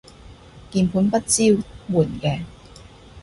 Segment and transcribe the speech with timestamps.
[0.71, 1.63] 鍵盤不支援
[1.93, 2.39] 嘅